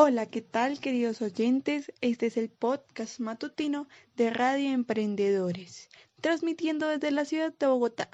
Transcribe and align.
Hola, 0.00 0.26
¿qué 0.26 0.42
tal 0.42 0.78
queridos 0.78 1.22
oyentes? 1.22 1.92
Este 2.00 2.26
es 2.26 2.36
el 2.36 2.50
podcast 2.50 3.18
matutino 3.18 3.88
de 4.14 4.30
Radio 4.30 4.70
Emprendedores, 4.70 5.88
transmitiendo 6.20 6.86
desde 6.86 7.10
la 7.10 7.24
ciudad 7.24 7.52
de 7.58 7.66
Bogotá. 7.66 8.08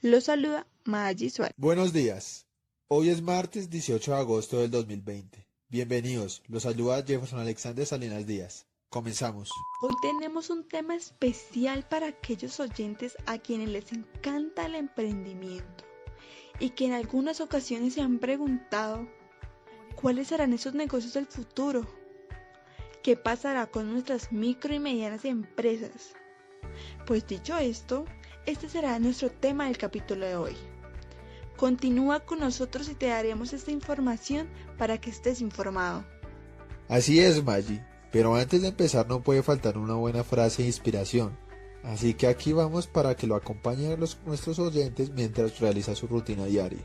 Los 0.00 0.24
saluda 0.24 0.66
Maggi 0.84 1.28
Suárez. 1.28 1.54
Buenos 1.58 1.92
días. 1.92 2.46
Hoy 2.88 3.10
es 3.10 3.20
martes 3.20 3.68
18 3.68 4.10
de 4.10 4.16
agosto 4.16 4.58
del 4.60 4.70
2020. 4.70 5.46
Bienvenidos. 5.68 6.42
Los 6.48 6.62
saluda 6.62 7.04
Jefferson 7.06 7.40
Alexander 7.40 7.84
Salinas 7.84 8.26
Díaz. 8.26 8.66
Comenzamos. 8.88 9.50
Hoy 9.82 9.92
tenemos 10.00 10.48
un 10.48 10.66
tema 10.66 10.96
especial 10.96 11.86
para 11.90 12.06
aquellos 12.06 12.58
oyentes 12.58 13.18
a 13.26 13.36
quienes 13.36 13.68
les 13.68 13.92
encanta 13.92 14.64
el 14.64 14.76
emprendimiento 14.76 15.84
y 16.58 16.70
que 16.70 16.86
en 16.86 16.94
algunas 16.94 17.42
ocasiones 17.42 17.92
se 17.92 18.00
han 18.00 18.18
preguntado 18.18 19.06
¿Cuáles 20.00 20.28
serán 20.28 20.54
esos 20.54 20.72
negocios 20.72 21.12
del 21.12 21.26
futuro? 21.26 21.86
¿Qué 23.02 23.16
pasará 23.16 23.66
con 23.66 23.92
nuestras 23.92 24.32
micro 24.32 24.72
y 24.72 24.78
medianas 24.78 25.26
empresas? 25.26 26.14
Pues 27.06 27.26
dicho 27.26 27.58
esto, 27.58 28.06
este 28.46 28.70
será 28.70 28.98
nuestro 28.98 29.30
tema 29.30 29.66
del 29.66 29.76
capítulo 29.76 30.26
de 30.26 30.36
hoy. 30.36 30.56
Continúa 31.56 32.20
con 32.20 32.40
nosotros 32.40 32.88
y 32.88 32.94
te 32.94 33.08
daremos 33.08 33.52
esta 33.52 33.72
información 33.72 34.48
para 34.78 34.98
que 34.98 35.10
estés 35.10 35.42
informado. 35.42 36.02
Así 36.88 37.20
es, 37.20 37.44
Maggi. 37.44 37.80
Pero 38.10 38.34
antes 38.34 38.62
de 38.62 38.68
empezar 38.68 39.06
no 39.06 39.22
puede 39.22 39.42
faltar 39.42 39.76
una 39.76 39.94
buena 39.94 40.24
frase 40.24 40.62
de 40.62 40.68
inspiración. 40.68 41.36
Así 41.84 42.14
que 42.14 42.26
aquí 42.26 42.54
vamos 42.54 42.86
para 42.86 43.14
que 43.16 43.26
lo 43.26 43.36
acompañen 43.36 44.00
los, 44.00 44.18
nuestros 44.24 44.58
oyentes 44.58 45.10
mientras 45.10 45.60
realiza 45.60 45.94
su 45.94 46.06
rutina 46.06 46.46
diaria. 46.46 46.80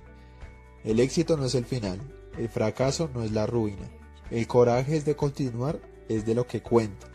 El 0.83 0.99
éxito 0.99 1.35
no 1.37 1.45
es 1.45 1.55
el 1.55 1.65
final, 1.65 1.99
el 2.37 2.49
fracaso 2.49 3.09
no 3.13 3.23
es 3.23 3.31
la 3.31 3.45
ruina. 3.45 3.89
El 4.31 4.47
coraje 4.47 4.97
es 4.97 5.05
de 5.05 5.15
continuar, 5.15 5.79
es 6.09 6.25
de 6.25 6.35
lo 6.35 6.47
que 6.47 6.61
cuenta. 6.61 7.07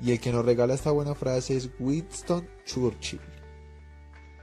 Y 0.00 0.12
el 0.12 0.20
que 0.20 0.32
nos 0.32 0.44
regala 0.44 0.74
esta 0.74 0.90
buena 0.90 1.14
frase 1.14 1.56
es 1.56 1.70
Winston 1.78 2.46
Churchill. 2.64 3.20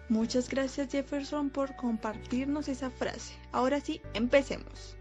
Muchas 0.10 0.50
gracias 0.50 0.92
Jefferson 0.92 1.50
por 1.50 1.76
compartirnos 1.76 2.68
esa 2.68 2.90
frase. 2.90 3.36
Ahora 3.52 3.80
sí, 3.80 4.02
empecemos. 4.14 4.98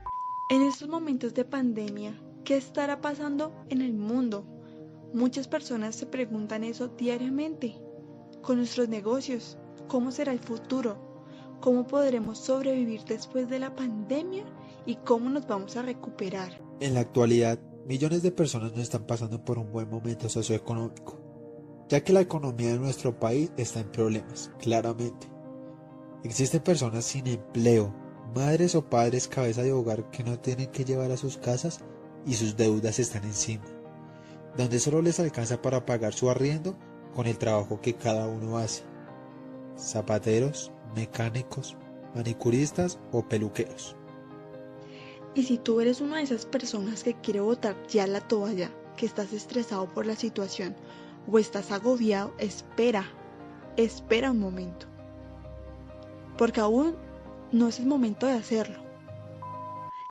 En 0.49 0.63
estos 0.63 0.89
momentos 0.89 1.35
de 1.35 1.45
pandemia, 1.45 2.15
¿qué 2.45 2.57
estará 2.57 3.01
pasando 3.01 3.53
en 3.69 3.83
el 3.83 3.95
mundo? 3.95 4.47
Muchas 5.13 5.49
personas 5.49 5.97
se 5.97 6.07
preguntan 6.07 6.65
eso 6.65 6.89
diariamente. 6.89 7.77
Con 8.43 8.59
nuestros 8.59 8.89
negocios, 8.89 9.59
¿cómo 9.89 10.13
será 10.13 10.33
el 10.33 10.41
futuro? 10.41 11.27
¿Cómo 11.61 11.87
podremos 11.87 12.39
sobrevivir 12.39 13.05
después 13.05 13.49
de 13.49 13.59
la 13.59 13.75
pandemia? 13.75 14.45
Y 14.87 14.97
cómo 14.97 15.31
nos 15.31 15.47
vamos 15.47 15.77
a 15.77 15.83
recuperar. 15.83 16.61
En 16.81 16.95
la 16.95 17.01
actualidad, 17.01 17.59
millones 17.87 18.23
de 18.23 18.33
personas 18.33 18.73
no 18.75 18.83
están 18.83 19.07
pasando 19.07 19.45
por 19.45 19.59
un 19.59 19.71
buen 19.71 19.89
momento 19.89 20.29
socioeconómico, 20.29 21.19
ya 21.89 22.03
que 22.03 22.13
la 22.13 22.21
economía 22.21 22.73
de 22.73 22.79
nuestro 22.79 23.19
país 23.19 23.53
está 23.57 23.81
en 23.81 23.91
problemas, 23.91 24.51
claramente. 24.59 25.29
Existen 26.25 26.63
personas 26.63 27.05
sin 27.05 27.27
empleo, 27.27 27.95
madres 28.35 28.75
o 28.75 28.89
padres 28.89 29.29
cabeza 29.29 29.63
de 29.63 29.73
hogar 29.73 30.11
que 30.11 30.25
no 30.25 30.39
tienen 30.39 30.71
que 30.71 30.85
llevar 30.85 31.11
a 31.11 31.17
sus 31.17 31.37
casas 31.37 31.81
y 32.25 32.35
sus 32.35 32.57
deudas 32.57 32.99
están 32.99 33.25
encima, 33.25 33.65
donde 34.57 34.79
solo 34.79 35.03
les 35.03 35.19
alcanza 35.21 35.61
para 35.61 35.85
pagar 35.85 36.13
su 36.13 36.31
arriendo 36.31 36.77
con 37.15 37.27
el 37.27 37.39
trabajo 37.39 37.81
que 37.81 37.95
cada 37.95 38.27
uno 38.29 38.59
hace. 38.59 38.85
Zapateros, 39.77 40.71
mecánicos, 40.95 41.77
manicuristas 42.15 42.99
o 43.11 43.27
peluqueros. 43.27 43.97
Y 45.35 45.45
si 45.45 45.59
tú 45.59 45.81
eres 45.81 46.01
una 46.01 46.19
de 46.19 46.25
esas 46.25 46.45
personas 46.45 47.03
que 47.03 47.15
quiere 47.15 47.41
botar 47.41 47.77
ya 47.87 48.07
la 48.07 48.21
toalla, 48.21 48.71
que 48.97 49.07
estás 49.07 49.33
estresado 49.33 49.89
por 49.89 50.07
la 50.07 50.17
situación 50.17 50.77
o 51.31 51.39
estás 51.39 51.71
agobiado, 51.71 52.35
espera, 52.39 53.07
espera 53.77 54.33
un 54.33 54.41
momento. 54.41 54.87
Porque 56.37 56.61
aún 56.61 56.97
no 57.51 57.69
es 57.69 57.79
el 57.79 57.87
momento 57.87 58.27
de 58.27 58.35
hacerlo. 58.35 58.83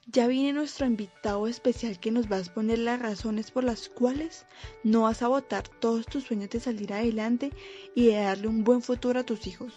Ya 0.07 0.27
viene 0.27 0.53
nuestro 0.53 0.85
invitado 0.85 1.47
especial 1.47 1.99
que 1.99 2.11
nos 2.11 2.29
va 2.29 2.35
a 2.35 2.39
exponer 2.39 2.79
las 2.79 2.99
razones 2.99 3.51
por 3.51 3.63
las 3.63 3.87
cuales 3.87 4.45
no 4.83 5.03
vas 5.03 5.21
a 5.21 5.27
botar 5.27 5.67
todos 5.67 6.05
tus 6.05 6.25
sueños 6.25 6.49
de 6.49 6.59
salir 6.59 6.91
adelante 6.91 7.51
y 7.95 8.07
de 8.07 8.15
darle 8.15 8.47
un 8.47 8.63
buen 8.63 8.81
futuro 8.81 9.19
a 9.19 9.23
tus 9.23 9.47
hijos. 9.47 9.73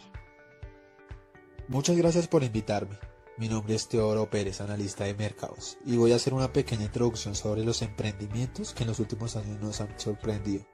Muchas 1.68 1.96
gracias 1.96 2.26
por 2.26 2.42
invitarme. 2.42 2.98
Mi 3.36 3.48
nombre 3.48 3.74
es 3.74 3.88
Teodoro 3.88 4.30
Pérez, 4.30 4.60
analista 4.60 5.02
de 5.02 5.14
mercados, 5.14 5.76
y 5.84 5.96
voy 5.96 6.12
a 6.12 6.16
hacer 6.16 6.34
una 6.34 6.52
pequeña 6.52 6.84
introducción 6.84 7.34
sobre 7.34 7.64
los 7.64 7.82
emprendimientos 7.82 8.72
que 8.72 8.84
en 8.84 8.90
los 8.90 9.00
últimos 9.00 9.34
años 9.34 9.60
nos 9.60 9.80
han 9.80 9.98
sorprendido, 9.98 10.64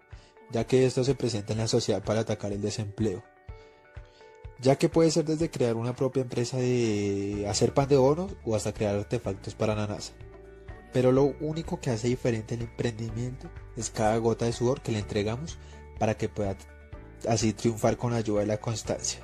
ya 0.51 0.67
que 0.67 0.85
esto 0.85 1.03
se 1.03 1.15
presenta 1.15 1.55
en 1.55 1.61
la 1.61 1.69
sociedad 1.69 2.05
para 2.05 2.21
atacar 2.21 2.53
el 2.53 2.61
desempleo. 2.61 3.25
Ya 4.61 4.77
que 4.77 4.91
puede 4.91 5.11
ser 5.11 5.25
desde 5.25 5.51
crear 5.51 5.75
una 5.77 5.97
propia 5.97 6.21
empresa 6.21 6.59
de 6.59 7.47
hacer 7.49 7.73
pan 7.73 7.89
de 7.89 7.97
oro 7.97 8.29
o 8.45 8.55
hasta 8.55 8.75
crear 8.75 8.95
artefactos 8.95 9.55
para 9.55 9.75
la 9.75 9.87
NASA. 9.87 10.13
Pero 10.93 11.13
lo 11.13 11.35
único 11.41 11.81
que 11.81 11.89
hace 11.89 12.09
diferente 12.09 12.57
el 12.57 12.63
emprendimiento 12.63 13.49
es 13.79 13.89
cada 13.89 14.19
gota 14.19 14.45
de 14.45 14.53
sudor 14.53 14.83
que 14.83 14.93
le 14.93 14.99
entregamos 14.99 15.57
para 15.99 16.15
que 16.15 16.29
pueda 16.29 16.59
así 17.27 17.55
triunfar 17.55 17.97
con 17.97 18.13
ayuda 18.13 18.41
de 18.41 18.49
la 18.49 18.61
constancia. 18.61 19.21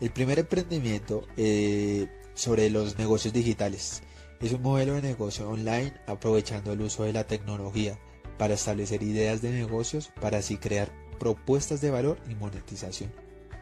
El 0.00 0.10
primer 0.10 0.38
emprendimiento 0.38 1.26
eh, 1.36 2.08
sobre 2.40 2.70
los 2.70 2.96
negocios 2.96 3.34
digitales. 3.34 4.02
Es 4.40 4.52
un 4.52 4.62
modelo 4.62 4.94
de 4.94 5.02
negocio 5.02 5.48
online 5.50 5.92
aprovechando 6.06 6.72
el 6.72 6.80
uso 6.80 7.02
de 7.04 7.12
la 7.12 7.26
tecnología 7.26 7.98
para 8.38 8.54
establecer 8.54 9.02
ideas 9.02 9.42
de 9.42 9.50
negocios 9.50 10.10
para 10.22 10.38
así 10.38 10.56
crear 10.56 10.90
propuestas 11.18 11.82
de 11.82 11.90
valor 11.90 12.18
y 12.30 12.34
monetización. 12.34 13.12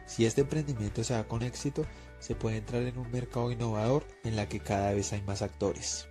Si 0.05 0.25
este 0.25 0.41
emprendimiento 0.41 1.03
se 1.03 1.13
da 1.13 1.27
con 1.27 1.43
éxito, 1.43 1.85
se 2.19 2.35
puede 2.35 2.57
entrar 2.57 2.83
en 2.83 2.97
un 2.97 3.11
mercado 3.11 3.51
innovador 3.51 4.07
en 4.23 4.37
la 4.37 4.47
que 4.47 4.61
cada 4.61 4.93
vez 4.93 5.11
hay 5.11 5.21
más 5.23 5.41
actores. 5.41 6.07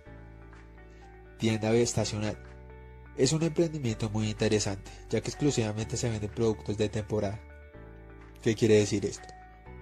Tienda 1.39 1.73
estacional. 1.73 2.37
Es 3.17 3.33
un 3.33 3.41
emprendimiento 3.41 4.11
muy 4.11 4.29
interesante, 4.29 4.91
ya 5.09 5.21
que 5.21 5.29
exclusivamente 5.29 5.97
se 5.97 6.09
venden 6.09 6.29
productos 6.29 6.77
de 6.77 6.89
temporada. 6.89 7.39
¿Qué 8.43 8.53
quiere 8.53 8.75
decir 8.75 9.05
esto? 9.05 9.38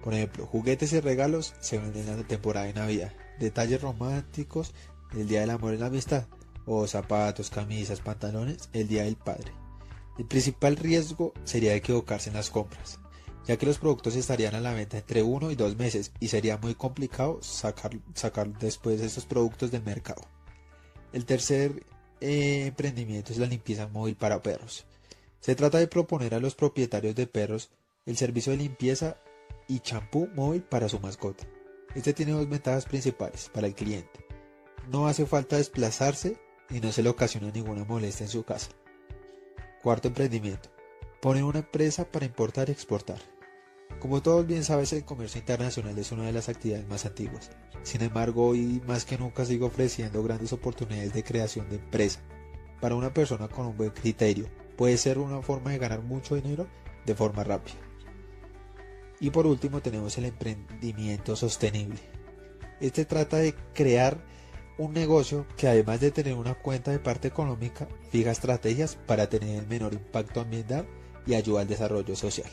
Por 0.07 0.13
ejemplo, 0.13 0.45
juguetes 0.45 0.94
y 0.94 1.01
regalos 1.01 1.53
se 1.59 1.79
venden 1.79 2.07
en 2.07 2.16
la 2.16 2.23
temporada 2.25 2.66
de 2.66 2.73
Navidad. 2.73 3.12
Detalles 3.40 3.81
románticos 3.81 4.73
el 5.12 5.28
Día 5.28 5.41
del 5.41 5.50
Amor 5.50 5.73
y 5.73 5.78
la 5.78 5.88
Amistad. 5.88 6.28
O 6.66 6.88
zapatos, 6.88 7.50
camisas, 7.50 8.00
pantalones 8.00 8.69
el 8.72 8.88
Día 8.88 9.03
del 9.03 9.17
Padre. 9.17 9.51
El 10.17 10.23
principal 10.23 10.78
riesgo 10.78 11.34
sería 11.44 11.75
equivocarse 11.75 12.29
en 12.29 12.38
las 12.38 12.50
compras, 12.50 13.00
ya 13.46 13.57
que 13.57 13.66
los 13.66 13.79
productos 13.79 14.16
estarían 14.16 14.56
a 14.56 14.62
la 14.62 14.72
venta 14.72 14.97
entre 14.97 15.23
uno 15.23 15.51
y 15.51 15.56
dos 15.56 15.75
meses 15.75 16.13
y 16.22 16.29
sería 16.29 16.57
muy 16.57 16.73
complicado 16.73 17.44
sacar, 17.44 17.91
sacar 18.13 18.57
después 18.59 19.01
esos 19.01 19.25
productos 19.25 19.72
del 19.72 19.84
mercado. 19.84 20.22
El 21.12 21.25
tercer 21.25 21.85
eh, 22.22 22.67
emprendimiento 22.67 23.34
es 23.34 23.40
la 23.40 23.46
limpieza 23.46 23.90
móvil 23.90 24.16
para 24.16 24.41
perros. 24.41 24.85
Se 25.41 25.53
trata 25.53 25.79
de 25.79 25.90
proponer 25.90 26.34
a 26.34 26.40
los 26.40 26.56
propietarios 26.56 27.13
de 27.13 27.28
perros 27.28 27.72
el 28.06 28.16
servicio 28.16 28.53
de 28.53 28.59
limpieza 28.59 29.17
y 29.67 29.79
champú 29.79 30.29
móvil 30.35 30.63
para 30.63 30.89
su 30.89 31.00
mascota. 31.00 31.45
Este 31.95 32.13
tiene 32.13 32.33
dos 32.33 32.47
ventajas 32.47 32.85
principales 32.85 33.50
para 33.53 33.67
el 33.67 33.75
cliente. 33.75 34.25
No 34.91 35.07
hace 35.07 35.25
falta 35.25 35.57
desplazarse 35.57 36.38
y 36.69 36.79
no 36.79 36.91
se 36.91 37.03
le 37.03 37.09
ocasiona 37.09 37.51
ninguna 37.51 37.83
molestia 37.83 38.25
en 38.25 38.29
su 38.29 38.44
casa. 38.44 38.69
Cuarto 39.81 40.07
emprendimiento. 40.07 40.69
Poner 41.22 41.44
una 41.44 41.59
empresa 41.59 42.05
para 42.05 42.25
importar 42.25 42.69
y 42.69 42.72
exportar. 42.72 43.19
Como 44.00 44.22
todos 44.22 44.45
bien 44.45 44.63
sabes, 44.63 44.94
el 44.94 45.05
comercio 45.05 45.39
internacional 45.39 45.97
es 45.97 46.11
una 46.11 46.25
de 46.25 46.31
las 46.31 46.49
actividades 46.49 46.88
más 46.88 47.05
antiguas. 47.05 47.49
Sin 47.81 48.01
embargo, 48.01 48.47
hoy 48.47 48.81
más 48.85 49.05
que 49.05 49.17
nunca 49.17 49.44
sigue 49.45 49.66
ofreciendo 49.66 50.22
grandes 50.23 50.53
oportunidades 50.53 51.13
de 51.13 51.23
creación 51.23 51.67
de 51.69 51.78
empresa. 51.78 52.19
Para 52.79 52.96
una 52.96 53.14
persona 53.14 53.47
con 53.47 53.66
un 53.66 53.78
buen 53.78 53.90
criterio, 53.90 54.47
puede 54.75 54.97
ser 54.97 55.17
una 55.17 55.41
forma 55.41 55.72
de 55.72 55.79
ganar 55.79 56.03
mucho 56.03 56.35
dinero 56.35 56.67
de 57.05 57.16
forma 57.16 57.43
rápida. 57.43 57.78
Y 59.19 59.31
por 59.31 59.47
último 59.47 59.81
tenemos 59.81 60.17
el 60.17 60.25
emprendimiento 60.25 61.35
sostenible. 61.35 61.99
Este 62.79 63.05
trata 63.05 63.37
de 63.37 63.55
crear 63.73 64.17
un 64.78 64.93
negocio 64.93 65.47
que 65.58 65.67
además 65.67 65.99
de 65.99 66.11
tener 66.11 66.35
una 66.35 66.53
cuenta 66.53 66.91
de 66.91 66.99
parte 66.99 67.28
económica, 67.28 67.87
fija 68.11 68.31
estrategias 68.31 68.96
para 68.96 69.28
tener 69.28 69.59
el 69.59 69.67
menor 69.67 69.93
impacto 69.93 70.41
ambiental 70.41 70.87
y 71.25 71.34
ayuda 71.34 71.61
al 71.61 71.67
desarrollo 71.67 72.16
social. 72.16 72.49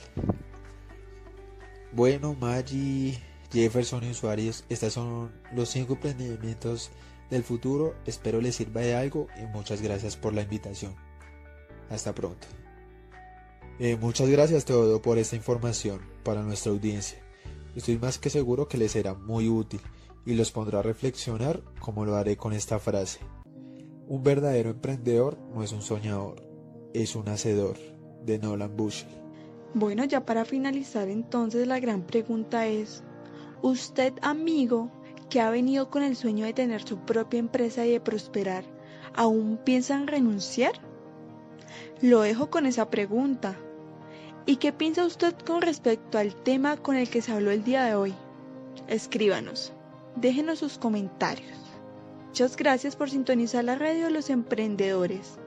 Bueno, 1.93 2.34
Maggi, 2.34 3.19
Jefferson 3.52 4.02
y 4.05 4.11
usuarios, 4.11 4.64
estos 4.69 4.94
son 4.94 5.32
los 5.52 5.69
cinco 5.69 5.94
emprendimientos 5.94 6.90
del 7.31 7.44
futuro. 7.44 7.94
Espero 8.06 8.40
les 8.40 8.56
sirva 8.56 8.81
de 8.81 8.96
algo 8.96 9.28
y 9.40 9.46
muchas 9.46 9.81
gracias 9.82 10.16
por 10.16 10.32
la 10.32 10.43
invitación. 10.43 10.94
Hasta 11.90 12.14
pronto. 12.14 12.46
Eh, 13.81 13.97
muchas 14.00 14.29
gracias 14.29 14.65
todo 14.65 15.03
por 15.03 15.19
esta 15.19 15.35
información 15.35 16.00
para 16.23 16.43
nuestra 16.43 16.71
audiencia. 16.71 17.19
Estoy 17.75 17.99
más 17.99 18.19
que 18.19 18.31
seguro 18.31 18.69
que 18.69 18.79
les 18.79 18.93
será 18.93 19.15
muy 19.15 19.49
útil 19.49 19.81
y 20.25 20.35
los 20.35 20.53
pondrá 20.53 20.79
a 20.79 20.82
reflexionar 20.82 21.61
como 21.81 22.05
lo 22.05 22.15
haré 22.15 22.37
con 22.37 22.53
esta 22.53 22.79
frase. 22.79 23.19
Un 24.06 24.23
verdadero 24.23 24.71
emprendedor 24.71 25.38
no 25.53 25.65
es 25.65 25.73
un 25.73 25.82
soñador, 25.82 26.47
es 26.93 27.17
un 27.17 27.29
hacedor, 27.29 27.76
de 28.25 28.38
Nolan 28.38 28.76
Bushy. 28.76 29.06
Bueno, 29.75 30.05
ya 30.05 30.25
para 30.25 30.44
finalizar 30.44 31.09
entonces 31.09 31.67
la 31.67 31.81
gran 31.81 32.06
pregunta 32.06 32.69
es, 32.69 33.03
¿usted 33.61 34.12
amigo 34.23 34.91
que 35.29 35.41
ha 35.41 35.50
venido 35.50 35.91
con 35.91 36.05
el 36.05 36.15
sueño 36.15 36.47
de 36.47 36.53
tener 36.53 36.87
su 36.87 36.99
propia 36.99 37.41
empresa 37.41 37.85
y 37.85 37.91
de 37.91 38.00
prosperar, 38.00 38.65
aún 39.15 39.59
piensa 39.65 39.97
en 39.97 40.06
renunciar? 40.06 40.75
Lo 42.00 42.21
dejo 42.21 42.50
con 42.50 42.67
esa 42.67 42.88
pregunta. 42.88 43.59
¿Y 44.46 44.56
qué 44.56 44.73
piensa 44.75 45.06
usted 45.06 45.35
con 45.46 45.62
respecto 45.62 46.19
al 46.19 46.35
tema 46.35 46.76
con 46.76 46.96
el 46.96 47.08
que 47.08 47.23
se 47.23 47.32
habló 47.32 47.50
el 47.50 47.64
día 47.64 47.85
de 47.85 47.94
hoy? 47.94 48.14
Escríbanos, 48.88 49.73
déjenos 50.17 50.58
sus 50.58 50.76
comentarios. 50.76 51.58
Muchas 52.26 52.55
gracias 52.56 52.94
por 52.94 53.08
sintonizar 53.08 53.64
la 53.64 53.76
radio 53.76 54.05
de 54.05 54.11
los 54.11 54.29
emprendedores. 54.29 55.38